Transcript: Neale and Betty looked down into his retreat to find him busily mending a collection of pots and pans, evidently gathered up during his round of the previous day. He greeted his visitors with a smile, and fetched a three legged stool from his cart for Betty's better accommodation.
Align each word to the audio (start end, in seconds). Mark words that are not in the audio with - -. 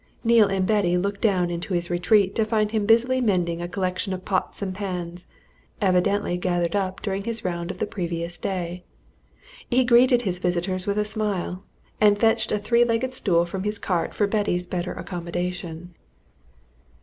Neale 0.23 0.47
and 0.47 0.65
Betty 0.65 0.97
looked 0.97 1.21
down 1.21 1.51
into 1.51 1.75
his 1.75 1.91
retreat 1.91 2.33
to 2.33 2.43
find 2.43 2.71
him 2.71 2.87
busily 2.87 3.21
mending 3.21 3.61
a 3.61 3.67
collection 3.67 4.13
of 4.13 4.25
pots 4.25 4.59
and 4.63 4.73
pans, 4.73 5.27
evidently 5.79 6.39
gathered 6.39 6.75
up 6.75 7.03
during 7.03 7.23
his 7.23 7.45
round 7.45 7.69
of 7.69 7.77
the 7.77 7.85
previous 7.85 8.39
day. 8.39 8.83
He 9.69 9.83
greeted 9.83 10.23
his 10.23 10.39
visitors 10.39 10.87
with 10.87 10.97
a 10.97 11.05
smile, 11.05 11.63
and 12.01 12.17
fetched 12.17 12.51
a 12.51 12.57
three 12.57 12.83
legged 12.83 13.13
stool 13.13 13.45
from 13.45 13.61
his 13.63 13.77
cart 13.77 14.11
for 14.15 14.25
Betty's 14.25 14.65
better 14.65 14.93
accommodation. 14.93 15.93